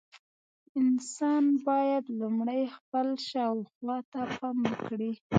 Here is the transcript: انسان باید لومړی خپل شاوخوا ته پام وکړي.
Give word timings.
انسان 0.81 1.43
باید 1.67 2.03
لومړی 2.19 2.61
خپل 2.75 3.07
شاوخوا 3.29 3.97
ته 4.11 4.21
پام 4.37 4.57
وکړي. 4.71 5.11